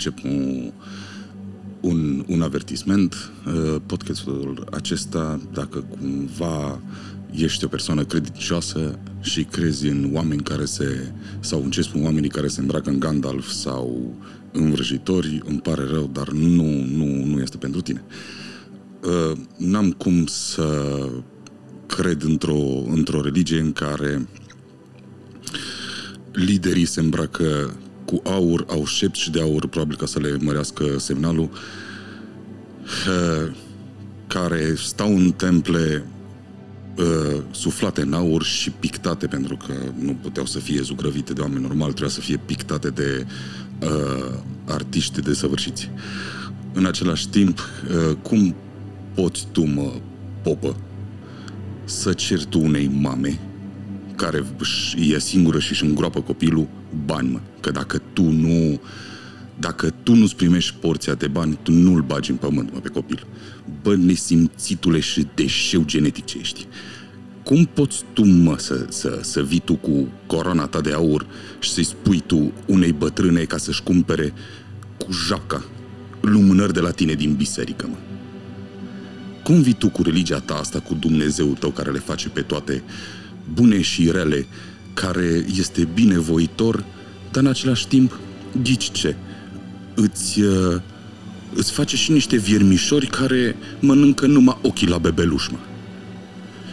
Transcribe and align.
încep 0.00 0.20
cu 0.20 0.72
un, 1.80 2.24
un 2.26 2.42
avertisment. 2.42 3.30
Uh, 3.46 3.76
podcastul 3.86 4.66
acesta, 4.70 5.40
dacă 5.52 5.84
cumva 5.98 6.80
ești 7.30 7.64
o 7.64 7.68
persoană 7.68 8.04
credincioasă 8.04 8.98
și 9.20 9.44
crezi 9.44 9.88
în 9.88 10.10
oameni 10.12 10.42
care 10.42 10.64
se... 10.64 11.12
sau 11.40 11.62
în 11.62 11.70
ce 11.70 11.82
spun 11.82 12.04
oamenii 12.04 12.28
care 12.28 12.48
se 12.48 12.60
îmbracă 12.60 12.90
în 12.90 12.98
Gandalf 12.98 13.48
sau 13.48 14.14
în 14.52 14.70
vrăjitori, 14.70 15.42
îmi 15.44 15.60
pare 15.60 15.84
rău, 15.84 16.10
dar 16.12 16.28
nu, 16.28 16.84
nu, 16.84 17.24
nu 17.24 17.40
este 17.40 17.56
pentru 17.56 17.80
tine. 17.80 18.04
Uh, 19.02 19.38
n-am 19.56 19.90
cum 19.90 20.26
să 20.26 21.08
cred 21.86 22.22
într-o, 22.22 22.82
într-o 22.86 23.22
religie 23.22 23.60
în 23.60 23.72
care 23.72 24.28
liderii 26.32 26.84
se 26.84 27.00
îmbracă 27.00 27.76
cu 28.10 28.20
aur, 28.24 28.64
au 28.68 28.84
șepți 28.84 29.30
de 29.30 29.40
aur, 29.40 29.68
probabil 29.68 29.96
ca 29.96 30.06
să 30.06 30.18
le 30.18 30.36
mărească 30.40 30.98
semnalul, 30.98 31.50
uh, 33.08 33.52
care 34.26 34.74
stau 34.76 35.16
în 35.16 35.32
temple 35.32 36.04
uh, 36.96 37.42
suflate 37.50 38.00
în 38.00 38.12
aur 38.12 38.42
și 38.42 38.70
pictate, 38.70 39.26
pentru 39.26 39.56
că 39.56 39.72
nu 39.98 40.12
puteau 40.12 40.46
să 40.46 40.58
fie 40.58 40.80
zugrăvite 40.80 41.32
de 41.32 41.40
oameni 41.40 41.62
normal, 41.62 41.88
trebuia 41.88 42.10
să 42.10 42.20
fie 42.20 42.40
pictate 42.46 42.88
de 42.88 43.26
uh, 43.82 44.38
artiști 44.66 45.20
desăvârșiți. 45.20 45.90
În 46.72 46.86
același 46.86 47.28
timp, 47.28 47.58
uh, 47.58 48.16
cum 48.22 48.54
poți 49.14 49.46
tu, 49.52 49.66
mă, 49.66 49.92
popă, 50.42 50.76
să 51.84 52.12
ceri 52.12 52.46
tu 52.48 52.60
unei 52.60 52.90
mame 53.00 53.40
care 54.16 54.44
e 54.96 55.18
singură 55.18 55.58
și 55.58 55.70
își 55.70 55.84
îngroapă 55.84 56.20
copilul 56.20 56.68
bani, 57.04 57.30
mă. 57.30 57.40
Că 57.60 57.70
dacă 57.70 58.02
tu 58.12 58.22
nu 58.22 58.80
dacă 59.58 59.94
tu 60.02 60.14
nu-ți 60.14 60.36
primești 60.36 60.74
porția 60.80 61.14
de 61.14 61.26
bani, 61.26 61.58
tu 61.62 61.72
nu-l 61.72 62.02
bagi 62.02 62.30
în 62.30 62.36
pământ, 62.36 62.72
mă, 62.72 62.78
pe 62.78 62.88
copil. 62.88 63.26
Bă, 63.82 63.96
nesimțitule 63.96 65.00
și 65.00 65.26
deșeu 65.34 65.84
genetic 65.84 66.24
ce 66.24 66.38
ești. 66.38 66.66
Cum 67.42 67.64
poți 67.64 68.02
tu, 68.12 68.24
mă, 68.24 68.58
să, 68.58 68.86
să, 68.88 69.18
să 69.22 69.42
vii 69.42 69.60
tu 69.64 69.74
cu 69.74 70.08
corona 70.26 70.66
ta 70.66 70.80
de 70.80 70.92
aur 70.92 71.26
și 71.58 71.70
să-i 71.70 71.84
spui 71.84 72.22
tu 72.26 72.52
unei 72.66 72.92
bătrâne 72.92 73.44
ca 73.44 73.56
să-și 73.56 73.82
cumpere 73.82 74.32
cu 74.96 75.12
japca 75.12 75.64
lumânări 76.20 76.72
de 76.72 76.80
la 76.80 76.90
tine 76.90 77.14
din 77.14 77.34
biserică, 77.34 77.86
mă? 77.90 77.96
Cum 79.42 79.62
vii 79.62 79.72
tu 79.72 79.88
cu 79.88 80.02
religia 80.02 80.38
ta 80.38 80.54
asta, 80.54 80.80
cu 80.80 80.94
Dumnezeu 80.94 81.46
tău 81.46 81.70
care 81.70 81.90
le 81.90 81.98
face 81.98 82.28
pe 82.28 82.40
toate 82.40 82.82
bune 83.52 83.80
și 83.80 84.10
rele, 84.10 84.46
care 84.94 85.44
este 85.58 85.88
binevoitor, 85.94 86.84
dar 87.30 87.42
în 87.42 87.48
același 87.48 87.86
timp, 87.86 88.18
ghici 88.62 88.90
ce? 88.90 89.16
Îți, 89.94 90.40
uh, 90.40 90.80
îți 91.54 91.72
face 91.72 91.96
și 91.96 92.12
niște 92.12 92.36
viermișori 92.36 93.06
care 93.06 93.56
mănâncă 93.80 94.26
numai 94.26 94.58
ochii 94.62 94.88
la 94.88 94.98
bebeluș, 94.98 95.48
mă. 95.48 95.58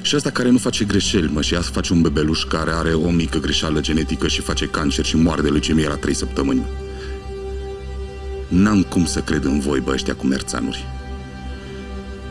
Și 0.02 0.16
asta 0.16 0.30
care 0.30 0.50
nu 0.50 0.58
face 0.58 0.86
greșeli, 0.86 1.32
mă, 1.34 1.42
și 1.42 1.56
asta 1.56 1.72
face 1.74 1.94
un 1.94 2.02
bebeluș 2.02 2.44
care 2.44 2.72
are 2.72 2.94
o 2.94 3.10
mică 3.10 3.40
greșeală 3.40 3.80
genetică 3.80 4.28
și 4.28 4.42
face 4.42 4.66
cancer 4.66 5.06
și 5.06 5.16
moare 5.16 5.42
de 5.42 5.50
leucemie 5.50 5.88
la 5.88 5.96
3 5.96 6.14
săptămâni. 6.14 6.66
N-am 8.48 8.84
cum 8.84 9.06
să 9.06 9.20
cred 9.20 9.44
în 9.44 9.60
voi, 9.60 9.80
bă, 9.80 9.92
ăștia 9.92 10.16
cu 10.16 10.26
merțanuri. 10.26 10.86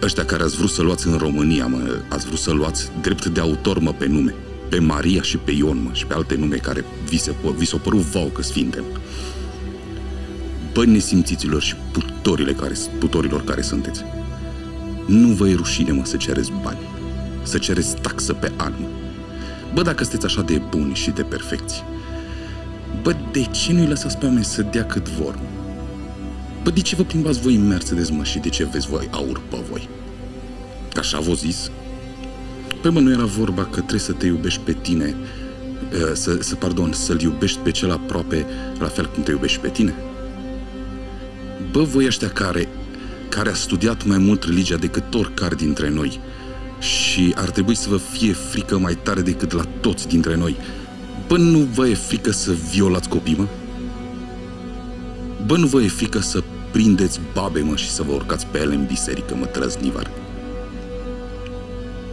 Ăștia 0.03 0.25
care 0.25 0.43
ați 0.43 0.57
vrut 0.57 0.71
să 0.71 0.83
luați 0.83 1.07
în 1.07 1.17
România, 1.17 1.67
mă, 1.67 2.01
ați 2.09 2.27
vrut 2.27 2.39
să 2.39 2.51
luați 2.51 2.91
drept 3.01 3.27
de 3.27 3.41
autor, 3.41 3.79
mă, 3.79 3.93
pe 3.93 4.07
nume. 4.07 4.35
Pe 4.69 4.79
Maria 4.79 5.23
și 5.23 5.37
pe 5.37 5.51
Ion, 5.51 5.83
mă, 5.83 5.91
și 5.93 6.07
pe 6.07 6.15
alte 6.15 6.35
nume 6.35 6.57
care 6.57 6.85
vi, 7.09 7.19
se, 7.19 7.35
vi 7.57 7.65
s-au 7.65 7.79
părut 7.79 8.01
vau 8.01 8.27
că 8.27 8.43
sfinte. 8.43 8.83
Bă, 10.73 10.85
nesimțiților 10.85 11.63
și 11.63 11.75
putorile 11.93 12.53
care, 12.53 12.75
putorilor 12.99 13.45
care 13.45 13.63
sunteți. 13.63 14.03
Nu 15.07 15.29
vă 15.29 15.49
e 15.49 15.55
rușine, 15.55 15.93
mă, 15.93 16.05
să 16.05 16.17
cereți 16.17 16.53
bani. 16.63 16.79
Să 17.43 17.59
cereți 17.59 17.97
taxă 17.97 18.33
pe 18.33 18.53
an, 18.57 18.73
mă. 18.81 18.87
Bă, 19.75 19.83
dacă 19.83 20.03
sunteți 20.03 20.25
așa 20.25 20.43
de 20.43 20.63
buni 20.71 20.95
și 20.95 21.11
de 21.11 21.23
perfecți, 21.23 21.83
bă, 23.03 23.17
de 23.33 23.43
ce 23.43 23.73
nu-i 23.73 23.87
lăsați 23.87 24.19
pe 24.19 24.27
oameni 24.27 24.45
să 24.45 24.63
dea 24.63 24.85
cât 24.85 25.09
vor, 25.09 25.35
mă? 25.35 25.57
Bă, 26.63 26.71
de 26.71 26.81
ce 26.81 26.97
vă 26.97 27.03
plimbați 27.03 27.41
voi 27.41 27.55
în 27.55 27.67
Mercedes, 27.67 28.11
mă, 28.11 28.25
și 28.25 28.39
de 28.39 28.49
ce 28.49 28.65
vezi 28.65 28.89
voi 28.89 29.09
aur 29.11 29.41
pe 29.51 29.57
voi? 29.71 29.89
Că 30.93 30.99
așa 30.99 31.21
v 31.21 31.35
zis? 31.35 31.71
Păi 32.87 32.95
mă, 32.95 33.01
nu 33.01 33.13
era 33.13 33.25
vorba 33.25 33.63
că 33.63 33.77
trebuie 33.77 34.01
să 34.01 34.13
te 34.13 34.27
iubești 34.27 34.61
pe 34.61 34.73
tine, 34.73 35.17
să, 36.13 36.37
să 36.41 36.55
pardon, 36.55 36.93
să-l 36.93 37.21
iubești 37.21 37.59
pe 37.59 37.71
cel 37.71 37.91
aproape 37.91 38.47
la 38.79 38.87
fel 38.87 39.11
cum 39.11 39.23
te 39.23 39.31
iubești 39.31 39.59
pe 39.59 39.69
tine? 39.69 39.95
Bă, 41.71 41.83
voi 41.83 42.07
ăștia 42.07 42.29
care, 42.29 42.69
care 43.29 43.51
a 43.51 43.55
studiat 43.55 44.05
mai 44.05 44.19
mult 44.19 44.43
religia 44.45 44.77
decât 44.77 45.15
oricare 45.15 45.55
dintre 45.55 45.91
noi 45.91 46.21
și 46.79 47.35
ar 47.37 47.51
trebui 47.51 47.75
să 47.75 47.89
vă 47.89 47.97
fie 47.97 48.33
frică 48.33 48.79
mai 48.79 48.99
tare 49.03 49.21
decât 49.21 49.53
la 49.53 49.65
toți 49.81 50.09
dintre 50.09 50.37
noi, 50.37 50.57
bă, 51.27 51.37
nu 51.37 51.59
vă 51.59 51.87
e 51.87 51.95
frică 51.95 52.31
să 52.31 52.53
violați 52.71 53.09
copii, 53.09 53.37
mă? 53.39 53.47
Bă, 55.47 55.57
nu 55.57 55.67
vă 55.67 55.83
e 55.83 55.89
frică 55.89 56.21
să 56.21 56.43
prindeți 56.73 57.21
babe, 57.33 57.61
mă, 57.61 57.77
și 57.77 57.91
să 57.91 58.03
vă 58.03 58.13
urcați 58.13 58.47
pe 58.47 58.59
ele 58.59 58.75
în 58.75 58.87
biserică, 58.87 59.35
mă, 59.35 59.45
trăznivar. 59.45 60.11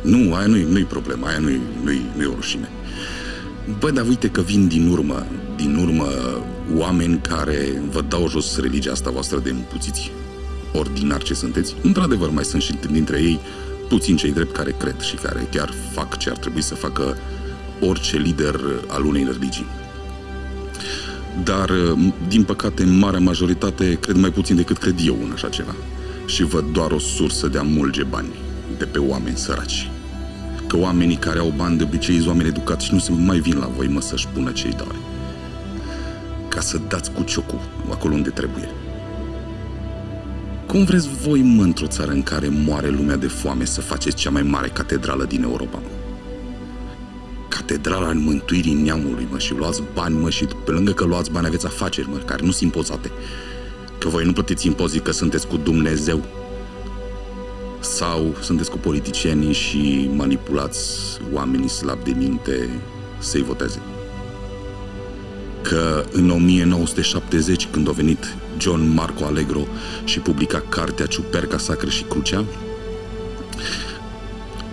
Nu, 0.03 0.33
aia 0.33 0.45
nu-i, 0.45 0.67
nu-i 0.69 0.83
problema, 0.83 1.27
aia 1.27 1.37
nu-i, 1.37 1.61
nu-i, 1.83 2.01
nu-i 2.15 2.25
o 2.25 2.33
rușine. 2.35 2.69
Bă, 3.79 3.91
dar 3.91 4.07
uite 4.07 4.27
că 4.27 4.41
vin 4.41 4.67
din 4.67 4.87
urmă, 4.87 5.25
din 5.55 5.75
urmă 5.75 6.07
oameni 6.75 7.21
care 7.29 7.81
vă 7.91 8.01
dau 8.07 8.29
jos 8.29 8.59
religia 8.59 8.91
asta 8.91 9.09
voastră 9.11 9.39
de 9.39 9.49
împuțiți 9.49 10.11
ordinar 10.73 11.23
ce 11.23 11.33
sunteți. 11.33 11.75
Într-adevăr, 11.81 12.29
mai 12.29 12.43
sunt 12.43 12.61
și 12.61 12.73
dintre 12.91 13.21
ei 13.21 13.39
puțin 13.89 14.15
cei 14.15 14.31
drept 14.31 14.55
care 14.55 14.75
cred 14.79 14.99
și 14.99 15.15
care 15.15 15.47
chiar 15.51 15.73
fac 15.91 16.17
ce 16.17 16.29
ar 16.29 16.37
trebui 16.37 16.61
să 16.61 16.75
facă 16.75 17.17
orice 17.81 18.17
lider 18.17 18.59
al 18.87 19.05
unei 19.05 19.23
religii 19.31 19.65
dar, 21.43 21.69
uh, 21.69 22.13
din 22.27 22.43
păcate, 22.43 22.83
în 22.83 22.97
marea 22.97 23.19
majoritate 23.19 23.97
cred 23.99 24.15
mai 24.15 24.31
puțin 24.31 24.55
decât 24.55 24.77
cred 24.77 24.95
eu 25.05 25.17
în 25.23 25.31
așa 25.33 25.49
ceva. 25.49 25.75
Și 26.25 26.43
văd 26.43 26.65
doar 26.71 26.91
o 26.91 26.99
sursă 26.99 27.47
de 27.47 27.57
a 27.57 27.61
mulge 27.61 28.03
bani 28.03 28.33
de 28.77 28.85
pe 28.85 28.99
oameni 28.99 29.37
săraci. 29.37 29.89
Că 30.73 30.79
oamenii 30.79 31.15
care 31.15 31.39
au 31.39 31.53
bani 31.55 31.77
de 31.77 31.83
obicei 31.83 32.15
sunt 32.15 32.27
oameni 32.27 32.47
educați 32.47 32.85
și 32.85 32.93
nu 32.93 32.99
se 32.99 33.11
mai 33.11 33.39
vin 33.39 33.57
la 33.57 33.69
voi, 33.75 33.87
mă, 33.87 34.01
să-și 34.01 34.27
pună 34.27 34.51
ce-i 34.51 34.73
doare. 34.77 34.97
Ca 36.47 36.59
să 36.59 36.79
dați 36.87 37.11
cu 37.11 37.23
ciocul 37.23 37.59
acolo 37.91 38.13
unde 38.13 38.29
trebuie. 38.29 38.69
Cum 40.67 40.83
vreți 40.83 41.07
voi, 41.27 41.41
mă, 41.41 41.63
într-o 41.63 41.87
țară 41.87 42.11
în 42.11 42.23
care 42.23 42.47
moare 42.65 42.89
lumea 42.89 43.15
de 43.15 43.27
foame, 43.27 43.65
să 43.65 43.81
faceți 43.81 44.15
cea 44.15 44.29
mai 44.29 44.41
mare 44.41 44.67
catedrală 44.67 45.23
din 45.23 45.43
Europa, 45.43 45.77
mă? 45.77 45.89
catedrala 47.47 48.09
în 48.09 48.23
mântuirii 48.23 48.73
neamului, 48.73 49.27
mă, 49.31 49.37
și 49.37 49.53
luați 49.53 49.83
bani, 49.93 50.17
mă, 50.17 50.29
și 50.29 50.47
pe 50.65 50.71
lângă 50.71 50.91
că 50.91 51.05
luați 51.05 51.31
bani 51.31 51.47
aveți 51.47 51.65
afaceri, 51.65 52.09
mă, 52.09 52.17
care 52.17 52.45
nu 52.45 52.51
sunt 52.51 52.63
impozate. 52.63 53.11
Că 53.97 54.09
voi 54.09 54.25
nu 54.25 54.33
plătiți 54.33 54.67
impozit 54.67 55.03
că 55.03 55.11
sunteți 55.11 55.47
cu 55.47 55.57
Dumnezeu. 55.57 56.23
Sau 57.83 58.35
sunteți 58.41 58.69
cu 58.69 58.77
politicienii 58.77 59.53
și 59.53 60.09
manipulați 60.13 60.89
oamenii 61.33 61.69
slabi 61.69 62.03
de 62.03 62.17
minte 62.17 62.69
să-i 63.19 63.41
voteze. 63.41 63.81
Că 65.61 66.05
în 66.11 66.29
1970, 66.29 67.67
când 67.71 67.89
a 67.89 67.91
venit 67.91 68.35
John 68.57 68.93
Marco 68.93 69.25
Allegro 69.25 69.67
și 70.03 70.19
publica 70.19 70.63
cartea 70.69 71.05
Ciuperca 71.05 71.57
Sacră 71.57 71.89
și 71.89 72.03
Crucea, 72.03 72.45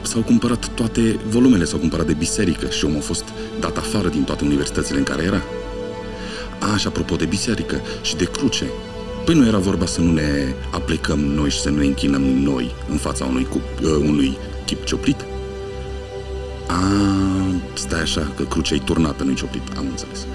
s-au 0.02 0.22
cumpărat 0.22 0.68
toate 0.68 1.18
volumele, 1.28 1.64
s-au 1.64 1.78
cumpărat 1.78 2.06
de 2.06 2.12
biserică 2.12 2.68
și 2.68 2.84
omul 2.84 2.98
a 2.98 3.00
fost 3.00 3.24
dat 3.60 3.76
afară 3.76 4.08
din 4.08 4.22
toate 4.22 4.44
universitățile 4.44 4.98
în 4.98 5.04
care 5.04 5.22
era. 5.22 5.42
A, 6.72 6.76
și 6.76 6.86
apropo 6.86 7.16
de 7.16 7.24
biserică 7.24 7.80
și 8.02 8.16
de 8.16 8.24
cruce, 8.24 8.64
păi 9.25 9.34
nu 9.34 9.46
era 9.46 9.58
vorba 9.58 9.87
să 9.87 10.00
nu 10.00 10.12
ne 10.12 10.55
aplicăm 10.70 11.19
noi 11.19 11.50
și 11.50 11.61
să 11.61 11.70
nu 11.70 11.78
ne 11.78 11.84
închinăm 11.84 12.22
noi 12.22 12.75
în 12.90 12.96
fața 12.96 13.25
unui, 13.25 13.44
cup, 13.44 13.62
uh, 13.82 13.90
unui 13.90 14.38
chip 14.67 14.84
cioplit? 14.84 15.25
A, 16.67 16.81
stai 17.72 18.00
așa, 18.00 18.32
că 18.37 18.43
crucea 18.43 18.75
e 18.75 18.78
turnată, 18.78 19.25
nu-i 19.25 19.34
cioplit, 19.34 19.62
am 19.76 19.87
înțeles. 19.88 20.26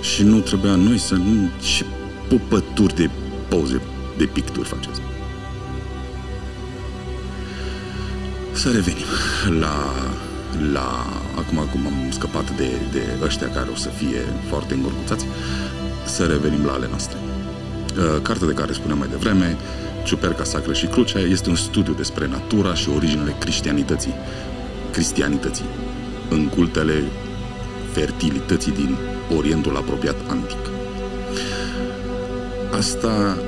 Și 0.00 0.22
nu 0.22 0.38
trebuia 0.38 0.74
noi 0.74 0.98
să... 0.98 1.16
și 1.60 1.84
pupături 2.28 2.94
de 2.94 3.10
poze, 3.48 3.80
de 4.16 4.24
picturi 4.24 4.68
faceți. 4.68 5.00
Să 8.52 8.70
revenim 8.70 9.04
la, 9.60 9.94
la 10.72 11.06
acum 11.36 11.68
cum 11.72 11.86
am 11.86 12.10
scăpat 12.10 12.56
de, 12.56 12.68
de 12.92 13.02
ăștia 13.22 13.50
care 13.50 13.68
o 13.72 13.76
să 13.76 13.88
fie 13.88 14.20
foarte 14.48 14.74
îngurguțați, 14.74 15.26
să 16.06 16.24
revenim 16.24 16.64
la 16.64 16.72
ale 16.72 16.86
noastre. 16.88 17.18
Uh, 17.98 18.22
cartea 18.22 18.46
de 18.46 18.52
care 18.52 18.72
spuneam 18.72 18.98
mai 18.98 19.08
devreme, 19.08 19.56
Ciuperca 20.04 20.44
Sacră 20.44 20.72
și 20.72 20.86
Crucea, 20.86 21.18
este 21.18 21.48
un 21.48 21.56
studiu 21.56 21.92
despre 21.92 22.26
natura 22.28 22.74
și 22.74 22.88
originele 22.96 23.34
creștianității, 23.38 24.14
cristianității, 24.90 25.64
în 26.30 26.48
cultele 26.48 27.04
fertilității 27.92 28.72
din 28.72 28.96
Orientul 29.36 29.76
apropiat 29.76 30.16
antic. 30.26 30.58
Asta 32.76 33.38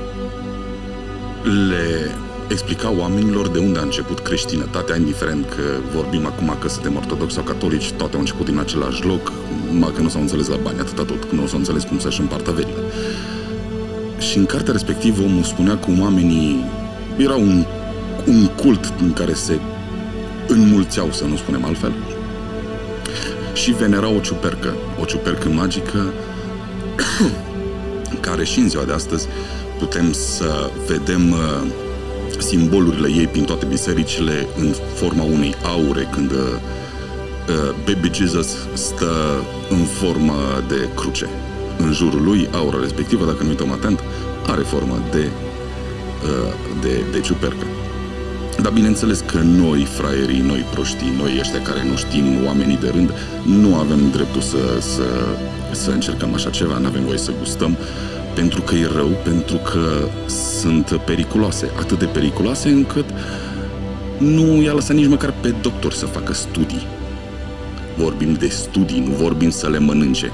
le 1.69 2.15
explica 2.49 2.91
oamenilor 2.99 3.49
de 3.49 3.59
unde 3.59 3.79
a 3.79 3.83
început 3.83 4.19
creștinătatea, 4.19 4.97
indiferent 4.97 5.49
că 5.49 5.63
vorbim 5.95 6.27
acum 6.27 6.57
că 6.61 6.69
suntem 6.69 6.97
ortodoxi 6.97 7.35
sau 7.35 7.45
catolici, 7.45 7.93
toate 7.93 8.15
au 8.15 8.21
început 8.21 8.47
din 8.47 8.59
același 8.59 9.05
loc, 9.05 9.33
numai 9.73 9.93
că 9.95 10.03
nu 10.03 10.09
s-au 10.09 10.21
înțeles 10.21 10.49
la 10.49 10.57
bani, 10.63 10.81
atâta 10.81 11.05
tot, 11.05 11.25
că 11.25 11.35
nu 11.35 11.47
s-au 11.47 11.59
înțeles 11.59 11.83
cum 11.83 11.99
să-și 11.99 12.21
împartă 12.21 12.51
verile. 12.51 12.81
Și 14.31 14.37
în 14.39 14.47
cartea 14.47 14.73
respectivă 14.73 15.23
omul 15.23 15.43
spunea 15.43 15.77
cum 15.77 16.01
oamenii 16.01 16.65
era 17.17 17.35
un, 17.35 17.65
un 18.27 18.47
cult 18.47 18.93
în 19.01 19.13
care 19.13 19.33
se 19.33 19.59
înmulțeau, 20.49 21.11
să 21.13 21.25
nu 21.25 21.37
spunem 21.37 21.65
altfel, 21.65 21.93
și 23.55 23.73
venera 23.73 24.09
o 24.09 24.19
ciupercă, 24.19 24.75
o 25.01 25.05
ciupercă 25.05 25.49
magică, 25.49 26.13
care 28.27 28.45
și 28.45 28.59
în 28.59 28.69
ziua 28.69 28.85
de 28.85 28.93
astăzi 28.93 29.27
putem 29.79 30.13
să 30.13 30.71
vedem 30.87 31.31
uh, 31.31 31.63
simbolurile 32.39 33.09
ei 33.09 33.27
prin 33.27 33.45
toate 33.45 33.65
bisericile 33.65 34.47
în 34.59 34.75
forma 34.95 35.23
unei 35.23 35.55
aure, 35.63 36.09
când 36.13 36.31
uh, 36.31 36.39
uh, 36.39 37.75
Baby 37.85 38.11
Jesus 38.13 38.57
stă 38.73 39.45
în 39.71 39.85
formă 39.85 40.35
de 40.69 40.89
cruce. 40.95 41.29
În 41.85 41.93
jurul 41.93 42.23
lui, 42.23 42.49
aura 42.53 42.79
respectivă, 42.81 43.25
dacă 43.25 43.43
nu 43.43 43.49
uităm 43.49 43.73
atent, 43.73 44.01
are 44.47 44.63
formă 44.63 45.03
de, 45.11 45.29
uh, 45.29 46.53
de, 46.81 47.05
de 47.13 47.21
ciupercă. 47.21 47.67
Dar 48.63 48.73
bineînțeles 48.73 49.23
că 49.27 49.39
noi, 49.39 49.85
fraierii, 49.85 50.41
noi 50.41 50.67
proștii, 50.73 51.13
noi 51.19 51.37
ăștia 51.41 51.63
care 51.63 51.85
nu 51.85 51.97
știm 51.97 52.45
oamenii 52.47 52.77
de 52.77 52.89
rând, 52.89 53.13
nu 53.45 53.75
avem 53.75 54.11
dreptul 54.11 54.41
să, 54.41 54.57
să, 54.81 55.07
să 55.73 55.91
încercăm 55.91 56.35
așa 56.35 56.51
ceva, 56.51 56.79
nu 56.79 56.87
avem 56.87 57.05
voie 57.05 57.19
să 57.19 57.33
gustăm, 57.39 57.77
pentru 58.35 58.63
că 58.63 58.75
e 58.75 58.89
rău, 58.95 59.11
pentru 59.25 59.57
că 59.57 60.09
sunt 60.61 61.01
periculoase, 61.05 61.71
atât 61.79 61.99
de 61.99 62.05
periculoase 62.05 62.69
încât 62.69 63.05
nu 64.19 64.63
i-a 64.63 64.73
lăsat 64.73 64.97
nici 64.97 65.09
măcar 65.09 65.35
pe 65.41 65.55
doctor 65.63 65.93
să 65.93 66.07
facă 66.07 66.33
studii. 66.33 66.87
Vorbim 67.97 68.33
de 68.33 68.49
studii, 68.49 69.05
nu 69.09 69.15
vorbim 69.15 69.51
să 69.51 69.69
le 69.69 69.79
mănânce. 69.79 70.33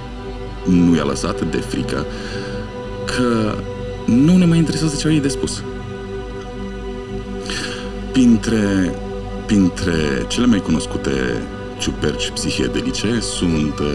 Nu 0.69 0.97
i-a 0.97 1.05
lăsat 1.05 1.51
de 1.51 1.57
frică 1.57 2.07
că 3.05 3.55
nu 4.05 4.37
ne 4.37 4.45
mai 4.45 4.59
interesează 4.59 4.97
ce 4.97 5.07
au 5.07 5.13
ei 5.13 5.21
de 5.21 5.29
spus. 5.29 5.63
Printre, 8.13 8.95
printre 9.47 10.25
cele 10.29 10.47
mai 10.47 10.61
cunoscute 10.61 11.11
ciuperci 11.79 12.31
psihedelice 12.31 13.21
sunt 13.21 13.79
uh, 13.79 13.87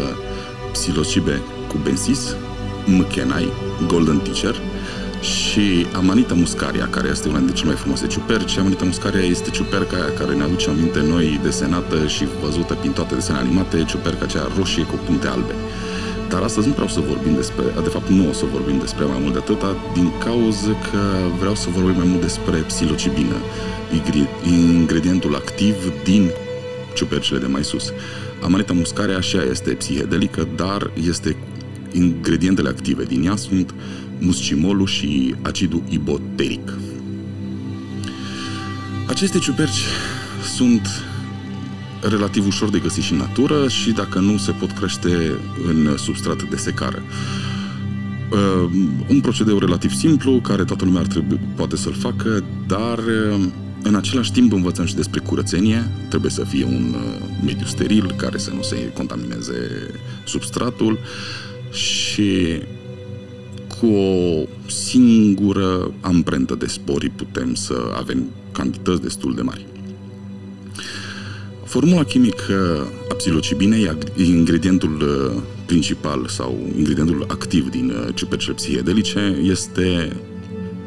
psilocibe 0.71 1.41
cubensis, 1.68 2.35
mchenai, 2.85 3.51
golden 3.88 4.18
teacher 4.18 4.56
și 5.21 5.85
Amanita 5.95 6.33
muscaria, 6.33 6.88
care 6.89 7.07
este 7.07 7.27
una 7.27 7.38
dintre 7.38 7.56
cele 7.56 7.69
mai 7.69 7.77
frumoase 7.77 8.07
ciuperci. 8.07 8.57
Amanita 8.57 8.85
muscaria 8.85 9.25
este 9.25 9.50
ciuperca 9.50 9.95
aia 9.95 10.13
care 10.19 10.33
ne 10.35 10.44
aduce 10.44 10.69
aminte 10.69 11.01
noi 11.07 11.39
desenată 11.44 12.07
și 12.07 12.27
văzută 12.44 12.73
prin 12.73 12.91
toate 12.91 13.15
desenele 13.15 13.44
animate, 13.44 13.83
ciuperca 13.83 14.23
aceea 14.23 14.47
roșie 14.57 14.83
cu 14.83 14.95
puncte 15.06 15.27
albe. 15.27 15.53
Dar 16.31 16.42
astăzi 16.42 16.68
nu 16.68 16.74
vreau 16.74 16.88
să 16.88 17.00
vorbim 17.00 17.36
despre, 17.36 17.63
de 17.83 17.89
fapt 17.89 18.10
nu 18.10 18.30
o 18.30 18.33
să 18.33 18.45
vorbim 18.51 18.80
despre 18.80 19.06
mai 19.06 19.18
mult 19.22 19.33
de 19.33 19.39
atâta, 19.39 19.75
din 19.94 20.12
cauza 20.24 20.72
că 20.92 21.01
vreau 21.39 21.56
să 21.56 21.68
vorbim 21.69 21.95
mai 21.98 22.07
mult 22.07 22.22
despre 22.22 22.57
psilocibină, 22.57 23.36
ingredientul 24.45 25.36
activ 25.36 25.75
din 26.04 26.30
ciupercile 26.95 27.39
de 27.39 27.45
mai 27.45 27.63
sus. 27.63 27.94
Amanita 28.44 28.74
muscaria 28.74 29.18
așa 29.18 29.44
este 29.44 29.69
psihedelică, 29.69 30.48
dar 30.56 30.92
este 31.07 31.36
ingredientele 31.92 32.69
active 32.69 33.04
din 33.04 33.25
ea 33.25 33.36
sunt 33.36 33.74
muscimolul 34.19 34.88
și 34.88 35.36
acidul 35.42 35.83
iboteric. 35.89 36.74
Aceste 39.07 39.39
ciuperci 39.39 39.83
sunt 40.56 41.11
relativ 42.01 42.45
ușor 42.45 42.69
de 42.69 42.80
găsit 42.80 43.03
și 43.03 43.12
în 43.12 43.18
natură 43.18 43.68
și 43.68 43.92
dacă 43.92 44.19
nu 44.19 44.38
se 44.38 44.51
pot 44.51 44.71
crește 44.71 45.38
în 45.68 45.98
substrat 45.98 46.44
de 46.44 46.56
secară. 46.56 47.01
Uh, 48.31 48.69
un 49.07 49.19
procedeu 49.21 49.57
relativ 49.57 49.94
simplu, 49.94 50.39
care 50.39 50.63
toată 50.63 50.86
lumea 50.86 51.01
ar 51.01 51.07
trebui, 51.07 51.39
poate 51.56 51.75
să-l 51.75 51.94
facă, 51.94 52.44
dar 52.68 52.98
uh, 52.98 53.45
în 53.83 53.95
același 53.95 54.31
timp 54.31 54.53
învățăm 54.53 54.86
și 54.86 54.95
despre 54.95 55.19
curățenie. 55.19 55.88
Trebuie 56.09 56.31
să 56.31 56.44
fie 56.44 56.65
un 56.65 56.95
uh, 56.95 57.27
mediu 57.45 57.65
steril, 57.65 58.13
care 58.18 58.38
să 58.38 58.51
nu 58.56 58.62
se 58.62 58.92
contamineze 58.94 59.69
substratul 60.25 61.00
și 61.71 62.62
cu 63.80 63.88
o 63.88 64.45
singură 64.68 65.92
amprentă 66.01 66.56
de 66.56 66.68
spori 66.68 67.09
putem 67.09 67.54
să 67.54 67.94
avem 67.97 68.24
cantități 68.51 69.01
destul 69.01 69.36
de 69.36 69.42
mari. 69.42 69.70
Formula 71.71 72.03
chimică 72.03 72.88
a 73.09 73.13
psilocibinei, 73.13 73.97
ingredientul 74.15 75.01
uh, 75.01 75.41
principal 75.65 76.27
sau 76.27 76.71
ingredientul 76.77 77.25
activ 77.27 77.69
din 77.69 77.89
uh, 77.89 78.15
ciupercile 78.15 78.53
psihedelice 78.53 79.38
este 79.41 80.15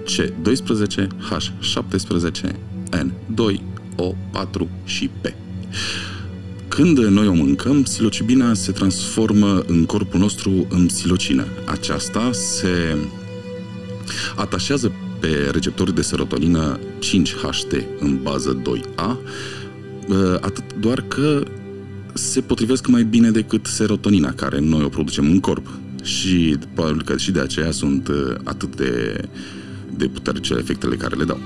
C12, 0.04 1.06
H17, 1.06 2.50
N2, 2.90 3.60
O4 3.96 4.66
și 4.84 5.10
P. 5.20 5.26
Când 6.69 6.98
noi 6.98 7.26
o 7.26 7.32
mâncăm, 7.32 7.82
psilocibina 7.82 8.54
se 8.54 8.72
transformă 8.72 9.62
în 9.66 9.84
corpul 9.84 10.20
nostru 10.20 10.66
în 10.69 10.86
psilocină. 10.86 11.46
Aceasta 11.64 12.31
se 12.32 12.96
atașează 14.36 14.92
pe 15.20 15.48
receptorii 15.52 15.94
de 15.94 16.02
serotonină 16.02 16.78
5HT 16.98 17.84
în 17.98 18.19
bază 18.22 18.62
2A, 18.62 19.16
atât 20.41 20.65
doar 20.81 21.01
că 21.01 21.43
se 22.13 22.41
potrivesc 22.41 22.87
mai 22.87 23.05
bine 23.05 23.31
decât 23.31 23.67
serotonina, 23.67 24.32
care 24.32 24.61
noi 24.61 24.82
o 24.84 24.89
producem 24.89 25.25
în 25.25 25.41
corp. 25.41 25.67
Și 26.03 26.58
probabil 26.75 27.03
că 27.03 27.17
și 27.17 27.31
de 27.31 27.41
aceea 27.41 27.70
sunt 27.70 28.08
uh, 28.08 28.34
atât 28.44 28.77
de, 28.77 29.20
de 29.96 30.06
puternice 30.06 30.55
efectele 30.58 30.96
care 30.96 31.17
le 31.17 31.25
dau. 31.25 31.39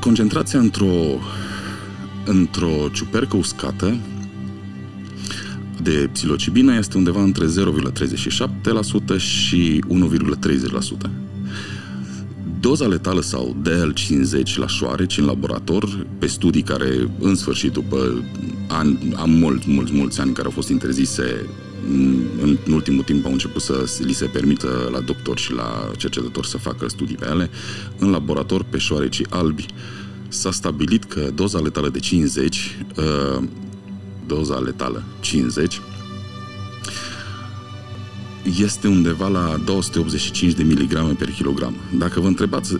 Concentrația 0.00 0.58
într-o 0.58 1.20
într-o 2.24 2.88
ciupercă 2.92 3.36
uscată 3.36 3.96
de 5.82 6.08
psilocibină 6.12 6.76
este 6.76 6.96
undeva 6.96 7.22
între 7.22 7.46
0,37% 7.46 9.18
și 9.18 9.84
1,30%. 9.88 11.27
Doza 12.60 12.86
letală 12.86 13.20
sau 13.20 13.56
DL50 13.62 14.54
la 14.56 14.66
șoareci 14.66 15.18
în 15.18 15.24
laborator, 15.24 16.06
pe 16.18 16.26
studii 16.26 16.62
care, 16.62 17.10
în 17.18 17.34
sfârșit, 17.34 17.72
după 17.72 18.24
ani, 18.68 19.12
am 19.16 19.30
mulți, 19.30 19.70
mulți, 19.70 19.92
mulți 19.92 20.20
ani 20.20 20.32
care 20.32 20.46
au 20.46 20.52
fost 20.52 20.68
interzise, 20.68 21.46
în 22.42 22.56
ultimul 22.72 23.02
timp 23.02 23.24
au 23.24 23.32
început 23.32 23.62
să 23.62 23.84
li 23.98 24.12
se 24.12 24.24
permită 24.24 24.88
la 24.92 25.00
doctor 25.00 25.38
și 25.38 25.52
la 25.52 25.90
cercetători 25.96 26.46
să 26.46 26.58
facă 26.58 26.88
studii 26.88 27.16
pe 27.16 27.26
ele, 27.30 27.50
în 27.98 28.10
laborator 28.10 28.64
pe 28.70 28.78
șoarecii 28.78 29.26
albi, 29.28 29.66
s-a 30.28 30.50
stabilit 30.50 31.04
că 31.04 31.30
doza 31.34 31.58
letală 31.58 31.88
de 31.88 31.98
50, 31.98 32.78
uh, 32.96 33.42
doza 34.26 34.58
letală 34.58 35.02
50, 35.20 35.80
este 38.60 38.88
undeva 38.88 39.28
la 39.28 39.60
285 39.64 40.52
de 40.52 40.62
miligrame 40.62 41.12
per 41.12 41.30
kilogram. 41.30 41.74
Dacă 41.98 42.20
vă 42.20 42.26
întrebați 42.26 42.74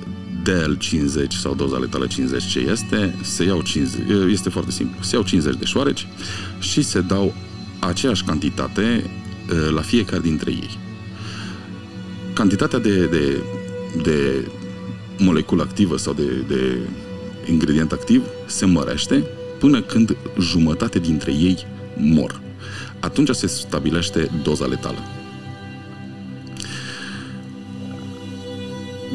DL50 0.48 1.28
sau 1.40 1.54
doza 1.54 1.76
letală 1.76 2.06
50 2.06 2.44
ce 2.44 2.58
este, 2.58 3.14
se 3.22 3.44
iau 3.44 3.62
50, 3.62 4.02
este 4.30 4.48
foarte 4.48 4.70
simplu. 4.70 5.02
Se 5.02 5.14
iau 5.14 5.24
50 5.24 5.58
de 5.58 5.64
șoareci 5.64 6.06
și 6.58 6.82
se 6.82 7.00
dau 7.00 7.34
aceeași 7.78 8.24
cantitate 8.24 9.04
uh, 9.50 9.70
la 9.74 9.80
fiecare 9.80 10.20
dintre 10.20 10.50
ei. 10.50 10.78
Cantitatea 12.32 12.78
de, 12.78 13.06
de, 13.06 13.42
de 14.02 14.48
moleculă 15.18 15.62
activă 15.62 15.96
sau 15.96 16.12
de, 16.12 16.44
de 16.48 16.78
ingredient 17.50 17.92
activ 17.92 18.22
se 18.46 18.66
mărește 18.66 19.24
până 19.58 19.82
când 19.82 20.16
jumătate 20.40 20.98
dintre 20.98 21.32
ei 21.32 21.66
mor. 21.96 22.40
Atunci 23.00 23.28
se 23.30 23.46
stabilește 23.46 24.30
doza 24.42 24.66
letală. 24.66 24.98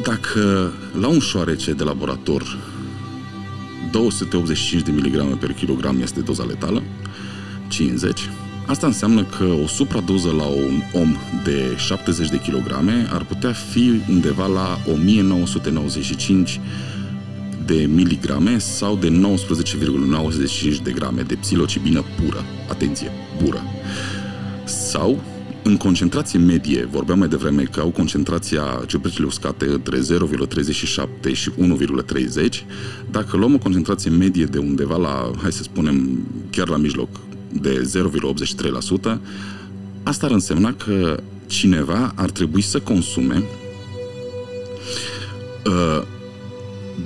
Dacă 0.04 0.72
la 1.00 1.08
un 1.08 1.18
șoarece 1.18 1.72
de 1.72 1.84
laborator 1.84 2.58
285 3.90 4.82
de 4.82 4.90
mg 4.90 5.38
per 5.38 5.52
kilogram 5.52 6.00
este 6.02 6.20
doza 6.20 6.44
letală, 6.44 6.82
50, 7.68 8.20
asta 8.66 8.86
înseamnă 8.86 9.24
că 9.24 9.44
o 9.44 9.66
supradoză 9.66 10.30
la 10.30 10.44
un 10.44 10.82
om 10.92 11.16
de 11.44 11.74
70 11.76 12.28
de 12.28 12.36
kg 12.36 12.72
ar 13.12 13.24
putea 13.24 13.52
fi 13.52 14.02
undeva 14.08 14.46
la 14.46 14.78
1995 14.92 16.60
de 17.66 17.86
miligrame 17.88 18.58
sau 18.58 18.96
de 18.96 19.08
19,95 20.68 20.82
de 20.82 20.92
grame 20.92 21.22
de 21.22 21.34
psilocibină 21.34 22.04
pură. 22.16 22.44
Atenție, 22.68 23.10
pură. 23.42 23.62
Sau 24.64 25.22
în 25.64 25.76
concentrație 25.76 26.38
medie, 26.38 26.88
vorbeam 26.90 27.18
mai 27.18 27.28
devreme 27.28 27.62
că 27.62 27.80
au 27.80 27.88
concentrația 27.88 28.84
ciupercile 28.86 29.26
uscate 29.26 29.64
între 29.64 29.98
0,37 29.98 31.32
și 31.32 31.50
1,30, 31.50 32.46
dacă 33.10 33.36
luăm 33.36 33.54
o 33.54 33.58
concentrație 33.58 34.10
medie 34.10 34.44
de 34.44 34.58
undeva 34.58 34.96
la, 34.96 35.30
hai 35.42 35.52
să 35.52 35.62
spunem, 35.62 36.26
chiar 36.50 36.68
la 36.68 36.76
mijloc, 36.76 37.08
de 37.52 37.90
0,83%, 39.14 39.16
asta 40.02 40.26
ar 40.26 40.32
însemna 40.32 40.74
că 40.74 41.22
cineva 41.46 42.12
ar 42.14 42.30
trebui 42.30 42.62
să 42.62 42.80
consume 42.80 43.42
uh, 45.66 46.02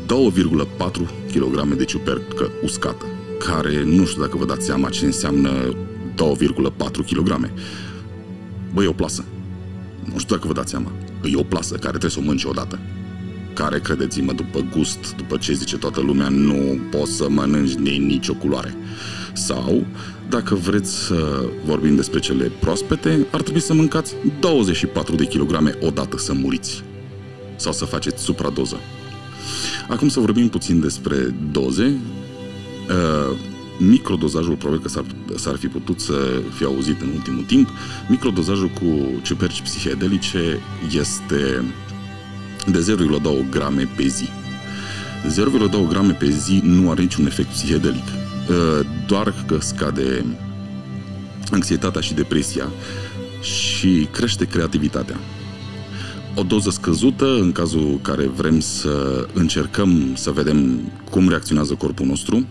2,4 0.06 0.90
kg 1.32 1.74
de 1.76 1.84
ciupercă 1.84 2.50
uscată, 2.62 3.04
care 3.38 3.84
nu 3.84 4.04
știu 4.04 4.22
dacă 4.22 4.36
vă 4.36 4.44
dați 4.44 4.64
seama 4.66 4.88
ce 4.88 5.04
înseamnă 5.04 5.50
2,4 6.14 6.76
kg. 7.10 7.50
Băi, 8.74 8.84
e 8.84 8.88
o 8.88 8.92
plasă. 8.92 9.24
Nu 10.12 10.18
știu 10.18 10.34
dacă 10.34 10.46
vă 10.46 10.52
dați 10.52 10.70
seama. 10.70 10.92
E 11.32 11.36
o 11.36 11.42
plasă 11.42 11.74
care 11.74 11.88
trebuie 11.88 12.10
să 12.10 12.18
o 12.18 12.22
mănânci 12.22 12.44
odată. 12.44 12.78
Care, 13.54 13.80
credeți-mă, 13.80 14.32
după 14.32 14.64
gust, 14.76 15.14
după 15.16 15.36
ce 15.36 15.52
zice 15.52 15.76
toată 15.76 16.00
lumea, 16.00 16.28
nu 16.28 16.78
poți 16.90 17.12
să 17.12 17.28
mănânci 17.28 17.74
de 17.74 17.90
nicio 17.90 18.34
culoare. 18.34 18.74
Sau, 19.32 19.86
dacă 20.28 20.54
vreți 20.54 21.04
să 21.04 21.44
vorbim 21.64 21.96
despre 21.96 22.18
cele 22.18 22.52
proaspete, 22.60 23.26
ar 23.30 23.42
trebui 23.42 23.60
să 23.60 23.74
mâncați 23.74 24.14
24 24.40 25.14
de 25.14 25.24
kilograme 25.24 25.74
odată 25.80 26.18
să 26.18 26.32
muriți. 26.32 26.82
Sau 27.56 27.72
să 27.72 27.84
faceți 27.84 28.22
supradoză. 28.22 28.76
Acum 29.88 30.08
să 30.08 30.20
vorbim 30.20 30.48
puțin 30.48 30.80
despre 30.80 31.34
doze. 31.52 31.98
Uh, 32.88 33.36
microdozajul, 33.78 34.54
probabil 34.54 34.82
că 34.82 34.88
s-ar, 34.88 35.04
s-ar 35.34 35.56
fi 35.56 35.66
putut 35.66 36.00
să 36.00 36.42
fie 36.54 36.66
auzit 36.66 37.00
în 37.00 37.08
ultimul 37.14 37.44
timp, 37.44 37.68
microdozajul 38.08 38.68
cu 38.68 39.20
ciuperci 39.22 39.62
psihedelice 39.62 40.58
este 40.98 41.64
de 42.66 42.96
0,2 43.22 43.50
grame 43.50 43.88
pe 43.96 44.06
zi. 44.06 44.28
0,2 45.28 45.88
grame 45.88 46.12
pe 46.12 46.30
zi 46.30 46.60
nu 46.64 46.90
are 46.90 47.00
niciun 47.00 47.26
efect 47.26 47.48
psihedelic, 47.48 48.04
uh, 48.04 48.86
doar 49.06 49.34
că 49.46 49.58
scade 49.60 50.24
anxietatea 51.50 52.00
și 52.00 52.14
depresia 52.14 52.68
și 53.40 54.08
crește 54.10 54.44
creativitatea. 54.44 55.16
O 56.34 56.42
doză 56.42 56.70
scăzută, 56.70 57.34
în 57.40 57.52
cazul 57.52 57.98
care 58.02 58.26
vrem 58.26 58.60
să 58.60 59.26
încercăm 59.32 60.12
să 60.14 60.30
vedem 60.30 60.80
cum 61.10 61.28
reacționează 61.28 61.74
corpul 61.74 62.06
nostru, 62.06 62.46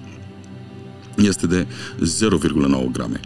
este 1.18 1.48
de 1.48 1.68
0,9 2.00 2.92
grame. 2.92 3.20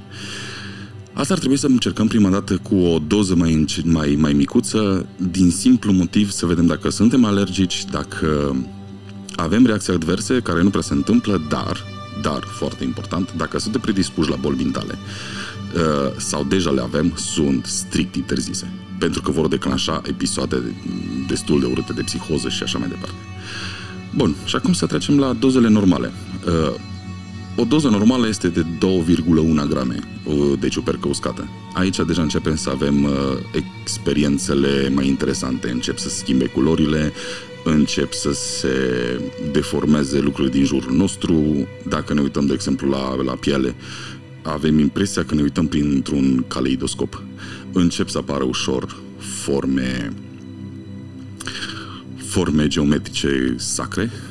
Asta 1.13 1.33
ar 1.33 1.39
trebui 1.39 1.57
să 1.57 1.67
încercăm 1.67 2.07
prima 2.07 2.29
dată 2.29 2.57
cu 2.57 2.75
o 2.75 2.99
doză 3.07 3.35
mai, 3.35 3.65
mai, 3.83 4.15
mai 4.19 4.33
micuță, 4.33 5.05
din 5.31 5.51
simplu 5.51 5.91
motiv 5.91 6.31
să 6.31 6.45
vedem 6.45 6.65
dacă 6.65 6.89
suntem 6.89 7.25
alergici, 7.25 7.85
dacă 7.85 8.55
avem 9.35 9.65
reacții 9.65 9.93
adverse 9.93 10.39
care 10.39 10.61
nu 10.61 10.69
prea 10.69 10.81
se 10.81 10.93
întâmplă, 10.93 11.41
dar, 11.49 11.83
dar, 12.21 12.43
foarte 12.43 12.83
important, 12.83 13.33
dacă 13.37 13.59
suntem 13.59 13.81
predispuși 13.81 14.29
la 14.29 14.35
boli 14.35 14.63
mentale 14.63 14.97
uh, 15.75 16.11
sau 16.17 16.43
deja 16.43 16.69
le 16.69 16.81
avem, 16.81 17.13
sunt 17.15 17.65
strict 17.65 18.15
interzise. 18.15 18.71
Pentru 18.99 19.21
că 19.21 19.31
vor 19.31 19.47
declanșa 19.47 20.01
episoade 20.05 20.75
destul 21.27 21.59
de 21.59 21.65
urâte 21.65 21.93
de 21.93 22.01
psihoză 22.01 22.49
și 22.49 22.63
așa 22.63 22.77
mai 22.77 22.87
departe. 22.87 23.15
Bun, 24.15 24.35
și 24.45 24.55
acum 24.55 24.73
să 24.73 24.85
trecem 24.85 25.19
la 25.19 25.33
dozele 25.33 25.69
normale. 25.69 26.11
Uh, 27.55 27.61
o 27.61 27.63
doză 27.63 27.87
normală 27.87 28.27
este 28.27 28.47
de 28.47 28.65
2,1 28.65 29.67
grame 29.69 29.99
de 30.59 30.67
ciupercă 30.67 31.07
uscată. 31.07 31.47
Aici 31.73 31.99
deja 32.07 32.21
începem 32.21 32.55
să 32.55 32.69
avem 32.69 33.03
uh, 33.03 33.11
experiențele 33.83 34.89
mai 34.89 35.07
interesante. 35.07 35.69
Încep 35.69 35.97
să 35.97 36.09
schimbe 36.09 36.45
culorile, 36.45 37.11
încep 37.63 38.13
să 38.13 38.31
se 38.31 38.69
deformeze 39.51 40.19
lucrurile 40.19 40.53
din 40.53 40.65
jurul 40.65 40.95
nostru. 40.95 41.67
Dacă 41.87 42.13
ne 42.13 42.21
uităm, 42.21 42.45
de 42.45 42.53
exemplu, 42.53 42.89
la, 42.89 43.15
la 43.23 43.33
piele, 43.33 43.75
avem 44.41 44.79
impresia 44.79 45.25
că 45.25 45.35
ne 45.35 45.41
uităm 45.41 45.67
printr-un 45.67 46.45
caleidoscop. 46.47 47.23
Încep 47.71 48.09
să 48.09 48.17
apară 48.17 48.43
ușor 48.43 48.95
forme 49.17 50.13
forme 52.15 52.67
geometrice 52.67 53.55
sacre, 53.57 54.11
Uh, 54.11 54.30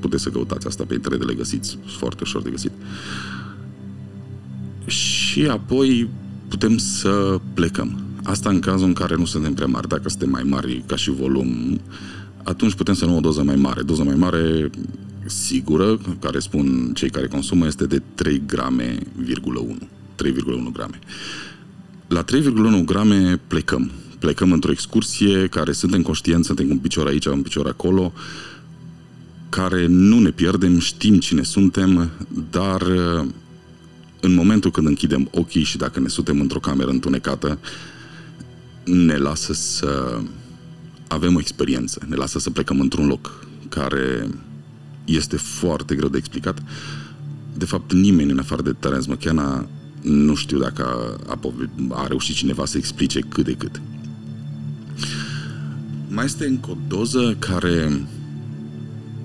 puteți 0.00 0.22
să 0.22 0.28
căutați 0.28 0.66
asta 0.66 0.84
pe 0.84 0.94
internet, 0.94 1.26
le 1.26 1.34
găsiți 1.34 1.78
foarte 1.98 2.18
ușor 2.22 2.42
de 2.42 2.50
găsit. 2.50 2.72
Și 4.86 5.46
apoi 5.46 6.08
putem 6.48 6.76
să 6.76 7.40
plecăm. 7.54 8.00
Asta 8.22 8.48
în 8.50 8.60
cazul 8.60 8.86
în 8.86 8.92
care 8.92 9.16
nu 9.16 9.24
suntem 9.24 9.54
prea 9.54 9.66
mari. 9.66 9.88
Dacă 9.88 10.08
suntem 10.08 10.30
mai 10.30 10.42
mari 10.42 10.82
ca 10.86 10.96
și 10.96 11.10
volum, 11.10 11.80
atunci 12.42 12.74
putem 12.74 12.94
să 12.94 13.04
luăm 13.04 13.16
o 13.16 13.20
doză 13.20 13.42
mai 13.42 13.56
mare. 13.56 13.82
Doza 13.82 14.02
mai 14.02 14.14
mare 14.14 14.70
sigură, 15.26 15.98
care 16.20 16.38
spun 16.38 16.90
cei 16.94 17.10
care 17.10 17.26
consumă, 17.26 17.66
este 17.66 17.86
de 17.86 18.02
3 18.14 18.42
grame, 18.46 18.98
3,1 19.24 20.72
grame. 20.72 20.98
La 22.08 22.24
3,1 22.24 22.84
grame 22.84 23.40
plecăm. 23.46 23.90
Plecăm 24.18 24.52
într-o 24.52 24.70
excursie 24.70 25.46
care 25.46 25.72
suntem 25.72 26.02
conștienți, 26.02 26.46
suntem 26.46 26.66
cu 26.66 26.72
un 26.72 26.78
picior 26.78 27.06
aici, 27.06 27.26
un 27.26 27.42
picior 27.42 27.66
acolo, 27.66 28.12
uh, 28.14 28.20
care 29.54 29.86
nu 29.86 30.18
ne 30.18 30.30
pierdem, 30.30 30.78
știm 30.78 31.18
cine 31.18 31.42
suntem, 31.42 32.10
dar 32.50 32.80
uh, 32.80 33.26
în 34.20 34.34
momentul 34.34 34.70
când 34.70 34.86
închidem 34.86 35.28
ochii 35.30 35.62
și 35.62 35.76
dacă 35.76 36.00
ne 36.00 36.08
suntem 36.08 36.40
într-o 36.40 36.58
cameră 36.58 36.90
întunecată, 36.90 37.58
ne 38.84 39.16
lasă 39.16 39.52
să 39.52 40.18
avem 41.08 41.34
o 41.34 41.38
experiență, 41.38 42.00
ne 42.08 42.16
lasă 42.16 42.38
să 42.38 42.50
plecăm 42.50 42.80
într-un 42.80 43.06
loc 43.06 43.46
care 43.68 44.28
este 45.04 45.36
foarte 45.36 45.94
greu 45.94 46.08
de 46.08 46.16
explicat. 46.16 46.62
De 47.56 47.64
fapt, 47.64 47.92
nimeni 47.92 48.30
în 48.30 48.38
afară 48.38 48.62
de 48.62 48.72
Terence 48.72 49.12
McKenna 49.12 49.68
nu 50.02 50.34
știu 50.34 50.58
dacă 50.58 50.84
a, 51.26 51.38
a, 51.42 52.02
a 52.02 52.06
reușit 52.06 52.34
cineva 52.34 52.64
să 52.66 52.76
explice 52.76 53.20
cât 53.20 53.44
de 53.44 53.52
cât. 53.52 53.80
Mai 56.08 56.24
este 56.24 56.46
încă 56.46 56.70
o 56.70 56.76
doză 56.88 57.36
care 57.38 58.06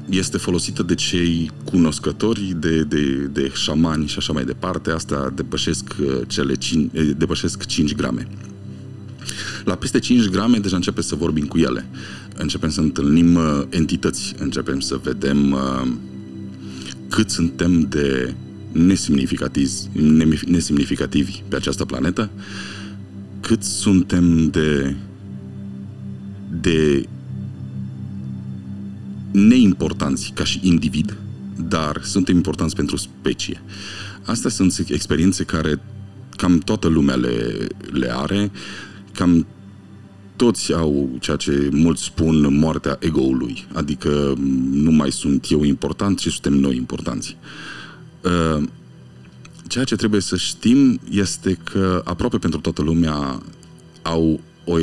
este 0.09 0.37
folosită 0.37 0.83
de 0.83 0.95
cei 0.95 1.51
cunoscători, 1.63 2.55
de, 2.59 2.83
de, 2.83 3.29
de 3.31 3.51
șamani 3.53 4.07
și 4.07 4.15
așa 4.17 4.33
mai 4.33 4.45
departe. 4.45 4.91
Asta 4.91 5.31
depășesc, 5.35 5.95
uh, 6.01 6.19
cele 6.27 6.55
5, 6.55 6.89
eh, 6.93 7.09
depășesc 7.17 7.65
5 7.65 7.95
grame. 7.95 8.27
La 9.63 9.75
peste 9.75 9.99
5 9.99 10.27
grame 10.27 10.57
deja 10.57 10.75
începem 10.75 11.03
să 11.03 11.15
vorbim 11.15 11.45
cu 11.45 11.57
ele. 11.57 11.85
Începem 12.35 12.69
să 12.69 12.81
întâlnim 12.81 13.35
uh, 13.35 13.61
entități, 13.69 14.35
începem 14.37 14.79
să 14.79 14.99
vedem 15.03 15.51
uh, 15.51 15.87
cât 17.09 17.29
suntem 17.29 17.81
de 17.81 18.33
nesemnificativi, 18.71 19.73
nesemnificativi 20.47 21.41
pe 21.47 21.55
această 21.55 21.85
planetă, 21.85 22.29
cât 23.41 23.63
suntem 23.63 24.49
de 24.49 24.95
de 26.61 27.05
neimportanți 29.31 30.31
ca 30.35 30.43
și 30.43 30.59
individ, 30.61 31.17
dar 31.67 32.01
suntem 32.03 32.35
importanți 32.35 32.75
pentru 32.75 32.95
specie. 32.95 33.61
Astea 34.25 34.49
sunt 34.49 34.85
experiențe 34.87 35.43
care 35.43 35.81
cam 36.37 36.57
toată 36.57 36.87
lumea 36.87 37.15
le, 37.15 37.67
le 37.91 38.15
are, 38.15 38.51
cam 39.13 39.45
toți 40.35 40.73
au 40.73 41.17
ceea 41.19 41.35
ce 41.35 41.69
mulți 41.71 42.03
spun 42.03 42.57
moartea 42.57 42.97
ego-ului, 42.99 43.67
adică 43.73 44.33
nu 44.71 44.91
mai 44.91 45.11
sunt 45.11 45.45
eu 45.49 45.63
important, 45.63 46.19
ci 46.19 46.27
suntem 46.27 46.53
noi 46.53 46.75
importanți. 46.75 47.37
Uh, 48.23 48.63
ceea 49.67 49.83
ce 49.83 49.95
trebuie 49.95 50.21
să 50.21 50.37
știm 50.37 50.99
este 51.09 51.57
că 51.63 52.01
aproape 52.05 52.37
pentru 52.37 52.59
toată 52.59 52.81
lumea 52.81 53.41
au 54.01 54.39
o, 54.69 54.77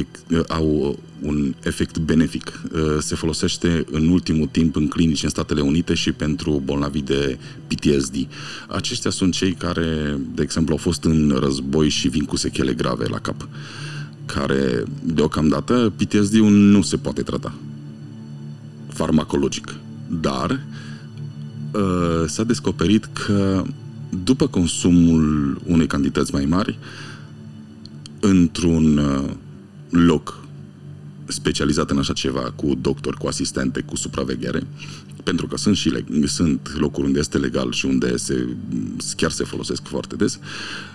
au 0.48 0.98
un 1.22 1.54
efect 1.62 1.98
benefic. 1.98 2.62
Uh, 2.72 2.80
se 2.98 3.14
folosește 3.14 3.84
în 3.90 4.08
ultimul 4.08 4.46
timp 4.46 4.76
în 4.76 4.88
clinici 4.88 5.22
în 5.22 5.28
Statele 5.28 5.60
Unite 5.60 5.94
și 5.94 6.12
pentru 6.12 6.62
bolnavi 6.64 7.02
de 7.02 7.38
PTSD. 7.66 8.14
Aceștia 8.68 9.10
sunt 9.10 9.32
cei 9.32 9.52
care, 9.52 10.18
de 10.34 10.42
exemplu, 10.42 10.72
au 10.72 10.78
fost 10.78 11.04
în 11.04 11.36
război 11.40 11.88
și 11.88 12.08
vin 12.08 12.24
cu 12.24 12.36
sechele 12.36 12.72
grave 12.72 13.06
la 13.06 13.18
cap, 13.18 13.48
care, 14.26 14.84
deocamdată, 15.02 15.92
PTSD-ul 15.96 16.50
nu 16.50 16.82
se 16.82 16.96
poate 16.96 17.22
trata 17.22 17.54
farmacologic. 18.96 19.74
Dar 20.20 20.50
uh, 21.72 22.24
s-a 22.26 22.44
descoperit 22.44 23.04
că 23.04 23.64
după 24.24 24.46
consumul 24.46 25.58
unei 25.66 25.86
cantități 25.86 26.32
mai 26.32 26.44
mari, 26.44 26.78
într-un 28.20 28.98
uh, 28.98 29.30
loc 29.90 30.46
specializat 31.26 31.90
în 31.90 31.98
așa 31.98 32.12
ceva, 32.12 32.52
cu 32.56 32.74
doctori, 32.80 33.16
cu 33.16 33.26
asistente, 33.26 33.80
cu 33.80 33.96
supraveghere, 33.96 34.62
pentru 35.22 35.46
că 35.46 35.56
sunt 35.56 35.76
și 35.76 35.90
leg- 35.90 36.24
sunt 36.24 36.76
locuri 36.78 37.06
unde 37.06 37.18
este 37.18 37.38
legal 37.38 37.72
și 37.72 37.86
unde 37.86 38.16
se, 38.16 38.46
chiar 39.16 39.30
se 39.30 39.44
folosesc 39.44 39.86
foarte 39.86 40.16
des, 40.16 40.38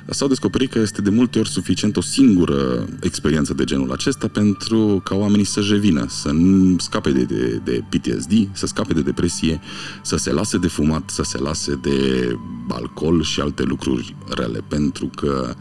s-au 0.09 0.27
descoperit 0.27 0.71
că 0.71 0.79
este 0.79 1.01
de 1.01 1.09
multe 1.09 1.39
ori 1.39 1.49
suficient 1.49 1.97
o 1.97 2.01
singură 2.01 2.87
experiență 3.01 3.53
de 3.53 3.63
genul 3.63 3.91
acesta 3.91 4.27
pentru 4.27 5.01
ca 5.03 5.15
oamenii 5.15 5.45
să-și 5.45 5.71
revină, 5.71 6.05
să 6.09 6.31
nu 6.31 6.77
scape 6.79 7.11
de, 7.11 7.23
de, 7.23 7.61
de 7.63 7.83
PTSD, 7.89 8.49
să 8.51 8.65
scape 8.65 8.93
de 8.93 9.01
depresie, 9.01 9.61
să 10.01 10.15
se 10.17 10.31
lase 10.31 10.57
de 10.57 10.67
fumat, 10.67 11.09
să 11.09 11.23
se 11.23 11.37
lase 11.37 11.79
de 11.81 12.37
alcool 12.67 13.23
și 13.23 13.39
alte 13.39 13.63
lucruri 13.63 14.15
rele, 14.35 14.63
pentru 14.67 15.09
că 15.15 15.55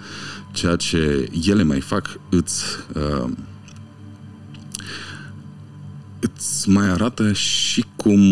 ceea 0.53 0.77
ce 0.77 1.29
ele 1.47 1.63
mai 1.63 1.81
fac 1.81 2.21
îți 2.31 2.65
uh, 2.95 3.31
îți 6.21 6.69
mai 6.69 6.89
arată 6.89 7.33
și 7.33 7.85
cum 7.97 8.23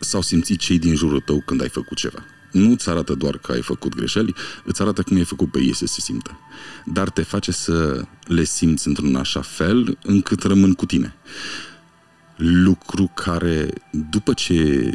s-au 0.00 0.22
simțit 0.22 0.58
cei 0.58 0.78
din 0.78 0.94
jurul 0.94 1.20
tău 1.20 1.42
când 1.46 1.62
ai 1.62 1.68
făcut 1.68 1.96
ceva. 1.96 2.24
Nu 2.52 2.70
îți 2.70 2.88
arată 2.88 3.14
doar 3.14 3.38
că 3.38 3.52
ai 3.52 3.62
făcut 3.62 3.94
greșeli, 3.94 4.34
îți 4.64 4.82
arată 4.82 5.02
cum 5.02 5.16
ai 5.16 5.24
făcut 5.24 5.50
pe 5.50 5.58
ei 5.58 5.74
să 5.74 5.86
se 5.86 6.00
simtă. 6.00 6.38
Dar 6.84 7.10
te 7.10 7.22
face 7.22 7.52
să 7.52 8.04
le 8.26 8.44
simți 8.44 8.88
într-un 8.88 9.16
așa 9.16 9.40
fel 9.40 9.98
încât 10.02 10.42
rămân 10.42 10.74
cu 10.74 10.86
tine. 10.86 11.14
Lucru 12.36 13.10
care, 13.14 13.70
după 14.10 14.32
ce 14.32 14.90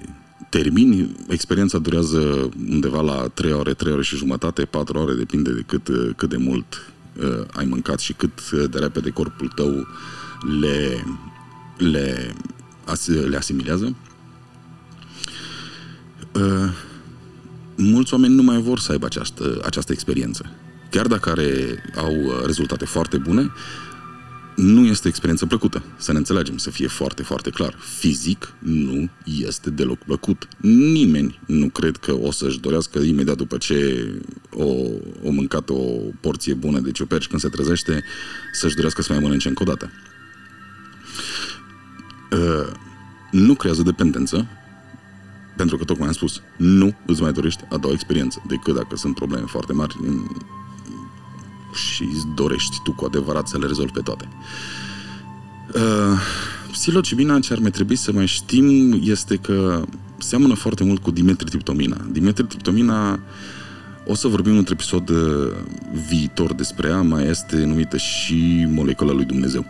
termini, 0.58 1.16
experiența 1.28 1.78
durează 1.78 2.50
undeva 2.70 3.02
la 3.02 3.28
3 3.34 3.52
ore, 3.52 3.74
3 3.74 3.94
ore 3.94 4.04
și 4.04 4.16
jumătate, 4.16 4.66
4 4.66 5.00
ore, 5.00 5.14
depinde 5.14 5.52
de 5.52 5.64
cât, 5.66 5.90
cât 6.16 6.30
de 6.30 6.38
mult 6.38 6.92
uh, 7.18 7.46
ai 7.54 7.66
mâncat 7.66 8.00
și 8.00 8.14
cât 8.14 8.52
de 8.52 8.80
repede 8.80 9.10
corpul 9.10 9.48
tău 9.48 9.88
le 10.60 11.04
le, 11.78 12.36
as, 12.86 13.08
le 13.08 13.38
asimilează. 13.38 13.96
Uh, 16.32 16.70
mulți 17.76 18.14
oameni 18.14 18.34
nu 18.34 18.44
mai 18.44 18.62
vor 18.62 18.80
să 18.80 18.92
aibă 18.92 19.06
această, 19.06 19.62
această 19.66 19.92
experiență. 19.92 20.46
Chiar 20.90 21.08
dacă 21.08 21.30
are, 21.30 21.84
au 21.96 22.42
rezultate 22.46 22.86
foarte 22.86 23.18
bune, 23.18 23.52
nu 24.56 24.86
este 24.86 25.08
experiență 25.08 25.46
plăcută. 25.46 25.84
Să 25.98 26.12
ne 26.12 26.18
înțelegem, 26.18 26.58
să 26.58 26.70
fie 26.70 26.88
foarte, 26.88 27.24
foarte 27.24 27.50
clar. 27.50 27.76
Fizic 27.98 28.54
nu 28.60 29.10
este 29.24 29.70
deloc 29.70 29.98
plăcut. 29.98 30.48
Nimeni 30.62 31.40
nu 31.46 31.70
cred 31.70 31.98
că 31.98 32.14
o 32.22 32.32
să-și 32.32 32.60
dorească 32.60 33.00
imediat 33.00 33.38
după 33.38 33.58
ce 33.58 34.08
o, 34.52 34.74
o 35.24 35.32
mâncat 35.32 35.70
o 35.70 35.82
porție 36.20 36.54
bună 36.54 36.80
de 36.80 36.92
ciuperci 36.92 37.28
când 37.28 37.42
se 37.42 37.50
trezește, 37.50 38.04
să-și 38.54 38.76
dorească 38.76 39.02
să 39.02 39.12
mai 39.14 39.22
mănânce 39.22 39.48
încă 39.48 39.64
o 39.64 39.66
dată. 39.66 39.92
Uh, 42.32 42.72
nu 43.32 43.54
creează 43.54 43.82
dependență, 43.82 44.48
pentru 45.56 45.78
că, 45.78 45.84
tocmai 45.84 46.08
am 46.08 46.14
spus, 46.14 46.42
nu 46.58 46.96
îți 47.06 47.22
mai 47.22 47.32
dorești 47.32 47.64
a 47.70 47.78
doua 47.78 47.94
experiență, 47.94 48.44
decât 48.48 48.76
dacă 48.76 48.96
sunt 48.96 49.16
probleme 49.16 49.46
foarte 49.46 49.74
mari 49.74 49.96
și 51.74 52.04
îți 52.14 52.28
dorești 52.36 52.78
tu 52.84 52.92
cu 52.92 53.06
adevărat 53.06 53.48
să 53.48 53.58
le 53.58 53.66
rezolvi 53.66 53.92
pe 53.92 54.00
toate. 54.00 54.28
Uh, 55.74 56.20
psilocibina, 56.72 57.40
ce 57.40 57.54
ar 57.54 57.60
mai 57.60 57.72
trebui 57.72 57.96
să 57.96 58.12
mai 58.12 58.26
știm, 58.26 59.00
este 59.04 59.36
că 59.36 59.84
seamănă 60.18 60.54
foarte 60.54 60.84
mult 60.84 61.02
cu 61.02 61.12
dimetritriptomina. 61.12 61.98
Dimetritriptomina, 62.12 63.20
o 64.08 64.16
să 64.16 64.28
vorbim 64.28 64.58
într 64.58 64.72
episod 64.72 65.10
uh, 65.10 65.52
viitor 66.08 66.54
despre 66.54 66.88
ea, 66.88 67.02
mai 67.02 67.28
este 67.28 67.56
numită 67.56 67.98
și 67.98 68.68
molecula 68.70 69.12
lui 69.12 69.26
Dumnezeu. 69.26 69.66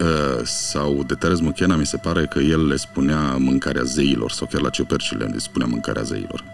Uh, 0.00 0.44
sau 0.44 1.04
de 1.06 1.14
Terez 1.14 1.40
Muchena 1.40 1.76
mi 1.76 1.86
se 1.86 1.96
pare 1.96 2.26
că 2.26 2.38
el 2.38 2.66
le 2.66 2.76
spunea 2.76 3.36
mâncarea 3.36 3.82
zeilor 3.82 4.30
sau 4.30 4.46
chiar 4.46 4.60
la 4.60 4.68
ciupercile 4.68 5.24
le 5.24 5.38
spunea 5.38 5.66
mâncarea 5.66 6.02
zeilor. 6.02 6.44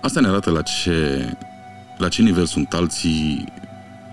Asta 0.00 0.20
ne 0.20 0.28
arată 0.28 0.50
la 0.50 0.62
ce, 0.62 1.28
la 1.98 2.08
ce 2.08 2.22
nivel 2.22 2.46
sunt 2.46 2.72
alții 2.72 3.44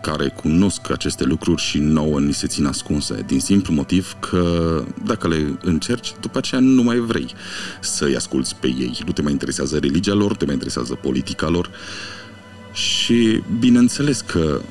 care 0.02 0.28
cunosc 0.28 0.89
aceste 0.92 1.24
lucruri 1.24 1.62
și 1.62 1.78
nouă 1.78 2.20
ni 2.20 2.34
se 2.34 2.48
țin 2.48 2.65
ascunse, 2.65 3.24
din 3.28 3.39
simplu 3.39 3.74
motiv 3.74 4.15
că 4.20 4.84
dacă 5.06 5.28
le 5.28 5.58
încerci, 5.62 6.13
după 6.22 6.38
aceea 6.38 6.62
nu 6.62 6.84
mai 6.84 6.98
vrei 6.98 7.34
să-i 7.82 8.15
asculți 8.15 8.56
pe 8.56 8.68
ei. 8.68 9.00
Nu 9.06 9.12
te 9.12 9.22
mai 9.22 9.32
interesează 9.32 9.78
religia 9.78 10.13
lor, 10.13 10.36
te 10.36 10.46
mai 10.46 10.54
interesează 10.54 10.94
politica 10.94 11.48
lor 11.48 11.70
și 12.74 13.42
bineînțeles 13.60 14.22
că 14.22 14.62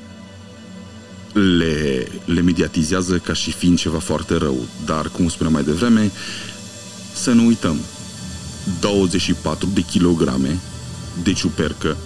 le, 1.33 2.07
le 2.25 2.41
mediatizează 2.41 3.19
ca 3.19 3.33
și 3.33 3.53
fiind 3.53 3.79
ceva 3.79 3.99
foarte 3.99 4.37
rău. 4.37 4.67
Dar, 4.85 5.09
cum 5.09 5.29
spuneam 5.29 5.53
mai 5.53 5.65
devreme, 5.65 6.11
să 7.15 7.33
nu 7.33 7.47
uităm, 7.47 7.77
24 8.81 9.69
de 9.75 9.81
kilograme 9.81 10.59
de 11.23 11.33
ciupercă 11.33 11.97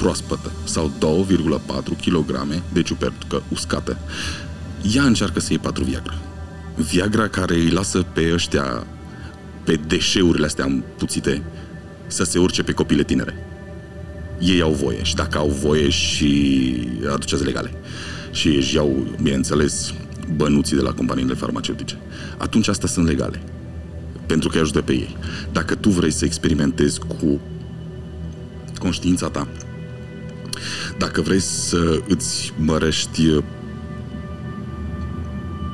proaspătă 0.00 0.50
sau 0.64 0.90
2,4 0.98 1.82
kg 2.04 2.62
de 2.72 2.82
ciupercă 2.82 3.42
uscată. 3.48 3.98
Ea 4.94 5.02
încearcă 5.02 5.40
să 5.40 5.46
iei 5.50 5.58
4 5.58 5.84
Viagra. 5.84 6.18
Viagra 6.76 7.28
care 7.28 7.54
îi 7.54 7.70
lasă 7.70 8.06
pe 8.12 8.30
ăștia, 8.32 8.86
pe 9.64 9.80
deșeurile 9.86 10.46
astea 10.46 10.64
împuțite, 10.64 11.42
să 12.06 12.24
se 12.24 12.38
urce 12.38 12.62
pe 12.62 12.72
copile 12.72 13.02
tinere. 13.02 13.34
Ei 14.38 14.60
au 14.60 14.72
voie 14.72 15.02
și 15.02 15.14
dacă 15.14 15.38
au 15.38 15.48
voie 15.48 15.88
și 15.88 16.72
aduceți 17.12 17.44
legale 17.44 17.70
și 18.30 18.48
își 18.48 18.74
iau, 18.74 19.06
bineînțeles, 19.22 19.94
bănuții 20.36 20.76
de 20.76 20.82
la 20.82 20.92
companiile 20.92 21.34
farmaceutice, 21.34 21.98
atunci 22.38 22.68
astea 22.68 22.88
sunt 22.88 23.06
legale. 23.06 23.42
Pentru 24.26 24.48
că 24.48 24.54
îi 24.54 24.62
ajută 24.62 24.80
pe 24.80 24.92
ei. 24.92 25.16
Dacă 25.52 25.74
tu 25.74 25.88
vrei 25.88 26.10
să 26.10 26.24
experimentezi 26.24 26.98
cu 26.98 27.40
conștiința 28.78 29.28
ta, 29.28 29.48
dacă 31.00 31.20
vrei 31.20 31.40
să 31.40 32.02
îți 32.08 32.52
mărești 32.58 33.42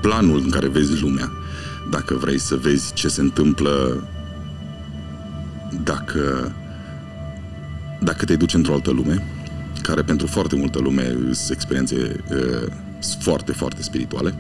planul 0.01 0.39
în 0.39 0.51
care 0.51 0.69
vezi 0.69 1.01
lumea, 1.01 1.33
dacă 1.91 2.15
vrei 2.15 2.39
să 2.39 2.57
vezi 2.57 2.93
ce 2.93 3.09
se 3.09 3.21
întâmplă 3.21 4.05
dacă 5.83 6.53
dacă 8.01 8.25
te 8.25 8.37
duci 8.37 8.55
într-o 8.55 8.73
altă 8.73 8.91
lume, 8.91 9.23
care 9.83 10.03
pentru 10.03 10.27
foarte 10.27 10.57
multă 10.57 10.79
lume 10.79 11.17
sunt 11.33 11.51
experiențe 11.51 12.25
uh, 12.31 12.73
foarte, 13.21 13.53
foarte 13.53 13.83
spirituale, 13.83 14.35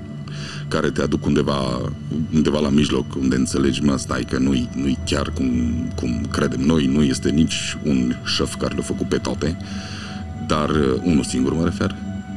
care 0.69 0.91
te 0.91 1.03
aduc 1.03 1.27
undeva, 1.27 1.91
undeva 2.35 2.59
la 2.59 2.69
mijloc, 2.69 3.15
unde 3.15 3.37
înțelegi, 3.37 3.83
mă, 3.83 3.97
stai 3.97 4.27
că 4.31 4.39
nu-i, 4.39 4.69
nu-i 4.75 4.99
chiar 5.05 5.31
cum, 5.31 5.49
cum 5.95 6.27
credem 6.31 6.61
noi, 6.61 6.87
nu 6.87 7.03
este 7.03 7.31
nici 7.31 7.77
un 7.83 8.15
șef 8.25 8.55
care 8.55 8.75
le-a 8.75 8.83
făcut 8.83 9.09
pe 9.09 9.17
toate, 9.17 9.57
dar 10.47 10.71
uh, 10.71 11.01
unul 11.03 11.25
singur 11.25 11.53
mă 11.55 11.65
refer, 11.65 11.97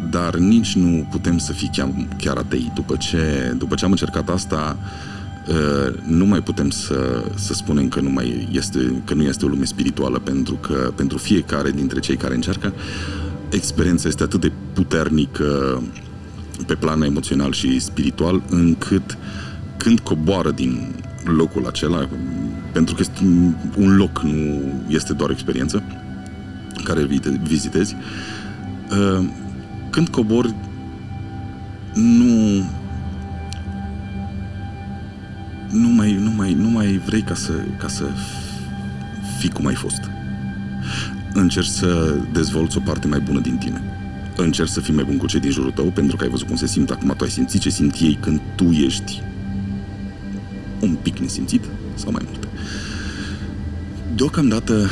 dar 0.09 0.35
nici 0.35 0.75
nu 0.75 1.07
putem 1.11 1.37
să 1.37 1.51
fim 1.51 1.69
chiar, 1.71 1.89
chiar 2.17 2.37
atei. 2.37 2.71
După 2.75 2.95
ce, 2.95 3.53
după 3.57 3.75
ce 3.75 3.85
am 3.85 3.91
încercat 3.91 4.29
asta, 4.29 4.77
Uh, 5.49 5.93
nu 6.05 6.25
mai 6.25 6.41
putem 6.41 6.69
să, 6.69 7.23
să 7.35 7.53
spunem 7.53 7.87
că 7.87 7.99
nu, 7.99 8.09
mai 8.09 8.47
este, 8.51 9.01
că 9.05 9.13
nu 9.13 9.23
este 9.23 9.45
o 9.45 9.47
lume 9.47 9.65
spirituală, 9.65 10.19
pentru 10.19 10.55
că 10.55 10.91
pentru 10.95 11.17
fiecare 11.17 11.71
dintre 11.71 11.99
cei 11.99 12.15
care 12.15 12.33
încearcă, 12.33 12.73
experiența 13.49 14.07
este 14.07 14.23
atât 14.23 14.41
de 14.41 14.51
puternică 14.73 15.81
pe 16.65 16.75
plan 16.75 17.01
emoțional 17.01 17.51
și 17.51 17.79
spiritual, 17.79 18.41
încât 18.49 19.17
când 19.77 19.99
coboară 19.99 20.51
din 20.51 20.95
locul 21.23 21.67
acela, 21.67 22.09
pentru 22.73 22.95
că 22.95 23.01
este 23.01 23.23
un 23.77 23.95
loc, 23.95 24.21
nu 24.21 24.61
este 24.87 25.13
doar 25.13 25.29
experiență 25.29 25.83
care 26.83 27.03
vizitezi, 27.43 27.95
uh, 28.91 29.25
când 29.89 30.07
cobori, 30.07 30.55
nu 31.93 32.63
nu 35.71 35.87
mai, 35.87 36.13
nu 36.13 36.29
mai, 36.29 36.53
nu 36.53 36.69
mai 36.69 37.01
vrei 37.05 37.21
ca 37.21 37.33
să, 37.33 37.51
ca 37.77 37.87
să 37.87 38.03
fii 39.39 39.49
cum 39.49 39.65
ai 39.65 39.75
fost. 39.75 40.01
Încerci 41.33 41.67
să 41.67 42.17
dezvolți 42.31 42.77
o 42.77 42.79
parte 42.79 43.07
mai 43.07 43.19
bună 43.19 43.39
din 43.39 43.57
tine. 43.57 43.81
Încerci 44.35 44.69
să 44.69 44.79
fii 44.79 44.93
mai 44.93 45.03
bun 45.03 45.17
cu 45.17 45.27
cei 45.27 45.39
din 45.39 45.51
jurul 45.51 45.71
tău 45.71 45.85
pentru 45.85 46.15
că 46.15 46.23
ai 46.23 46.29
văzut 46.29 46.47
cum 46.47 46.55
se 46.55 46.67
simt 46.67 46.89
acum. 46.89 47.13
Tu 47.17 47.23
ai 47.23 47.29
simțit 47.29 47.61
ce 47.61 47.69
simt 47.69 47.95
ei 48.01 48.17
când 48.21 48.41
tu 48.55 48.63
ești 48.63 49.21
un 50.79 50.97
pic 51.01 51.17
nesimțit 51.17 51.63
sau 51.95 52.11
mai 52.11 52.21
mult. 52.25 52.47
Deocamdată 54.15 54.89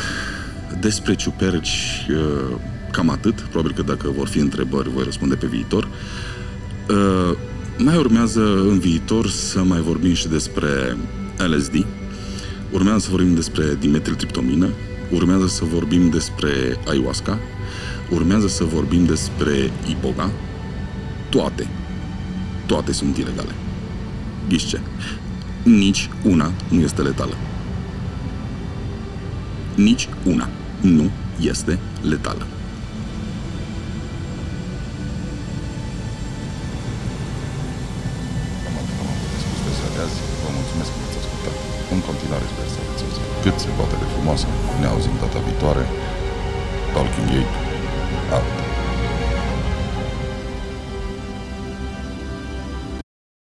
despre 0.80 1.15
ciuperci 1.15 2.08
uh, 2.10 2.56
cam 2.91 3.10
atât. 3.10 3.41
Probabil 3.41 3.75
că 3.75 3.82
dacă 3.82 4.10
vor 4.10 4.27
fi 4.27 4.39
întrebări 4.39 4.89
voi 4.89 5.03
răspunde 5.03 5.36
pe 5.36 5.47
viitor. 5.47 5.88
Uh, 6.89 7.38
mai 7.77 7.97
urmează 7.97 8.41
în 8.41 8.80
viitor 8.80 9.30
să 9.30 9.63
mai 9.63 9.80
vorbim 9.80 10.13
și 10.13 10.27
despre 10.27 10.97
LSD, 11.38 11.86
urmează 12.71 12.99
să 12.99 13.10
vorbim 13.10 13.34
despre 13.34 13.77
dimetiltriptomină, 13.80 14.69
urmează 15.12 15.47
să 15.47 15.63
vorbim 15.65 16.10
despre 16.10 16.80
ayahuasca, 16.88 17.39
urmează 18.10 18.47
să 18.47 18.63
vorbim 18.63 19.06
despre 19.06 19.71
iboga 19.89 20.32
toate, 21.30 21.67
toate 22.65 22.91
sunt 22.91 23.17
ilegale. 23.17 23.51
Ghiși 24.49 24.67
ce? 24.67 24.80
Nici 25.63 26.10
una 26.23 26.51
nu 26.69 26.80
este 26.80 27.01
letală. 27.01 27.34
Nici 29.75 30.10
una 30.25 30.49
nu 30.82 31.10
este 31.52 31.80
letală. 32.02 32.46
Cam 38.63 38.76
atât 38.82 38.98
am 39.02 39.10
avut 39.13 39.30
de 39.34 39.38
spus 39.44 39.78
de 39.96 40.00
azi. 40.06 40.18
Vă 40.44 40.50
mulțumesc 40.58 40.90
că 40.94 40.98
m-ați 41.02 41.20
ascultat. 41.22 41.56
În 41.94 42.00
continuare 42.10 42.46
sper 42.52 42.68
să 42.74 42.80
aveți 42.84 43.04
o 43.08 43.10
zi 43.16 43.22
cât 43.44 43.56
se 43.63 43.70
poate 43.78 43.96
de 44.02 44.08
frumoasă. 44.13 44.48
Ne 44.82 44.88
auzim 44.94 45.16
data 45.24 45.40
viitoare. 45.48 45.84
Talking 46.94 47.28
Gate. 47.32 47.56
Out. 48.36 48.57